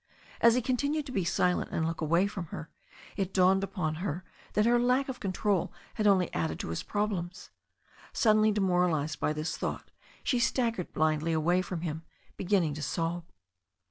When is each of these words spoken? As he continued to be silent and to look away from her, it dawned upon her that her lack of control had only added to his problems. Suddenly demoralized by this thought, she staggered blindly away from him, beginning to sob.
As 0.41 0.55
he 0.55 0.63
continued 0.63 1.05
to 1.05 1.11
be 1.11 1.23
silent 1.23 1.69
and 1.71 1.83
to 1.83 1.87
look 1.87 2.01
away 2.01 2.25
from 2.25 2.47
her, 2.47 2.71
it 3.15 3.31
dawned 3.35 3.63
upon 3.63 3.93
her 4.01 4.23
that 4.53 4.65
her 4.65 4.79
lack 4.79 5.07
of 5.09 5.19
control 5.19 5.71
had 5.93 6.07
only 6.07 6.33
added 6.33 6.57
to 6.61 6.69
his 6.69 6.81
problems. 6.81 7.51
Suddenly 8.11 8.51
demoralized 8.51 9.19
by 9.19 9.31
this 9.31 9.55
thought, 9.55 9.91
she 10.23 10.39
staggered 10.39 10.91
blindly 10.91 11.33
away 11.33 11.61
from 11.61 11.81
him, 11.81 12.01
beginning 12.35 12.73
to 12.73 12.81
sob. 12.81 13.25